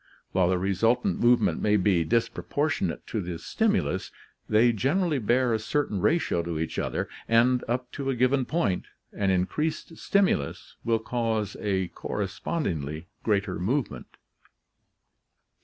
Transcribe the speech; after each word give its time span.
While 0.31 0.49
the 0.49 0.57
resultant 0.57 1.19
movement 1.19 1.61
may 1.61 1.77
be 1.77 2.03
dis 2.03 2.27
proportionate 2.27 3.05
to 3.05 3.21
the 3.21 3.37
stimulus, 3.37 4.09
they 4.49 4.73
generally 4.73 5.19
bear 5.19 5.53
a 5.53 5.59
certain 5.59 6.01
ratio 6.01 6.41
to 6.41 6.57
each 6.57 6.79
other, 6.79 7.07
and, 7.27 7.63
up 7.67 7.91
to 7.91 8.09
a 8.09 8.15
given 8.15 8.45
point, 8.45 8.85
an 9.13 9.29
increased 9.29 9.95
stimulus 9.99 10.75
will 10.83 10.97
cause 10.97 11.55
a 11.59 11.89
correspondingly 11.89 13.09
greater 13.21 13.59
movement. 13.59 14.07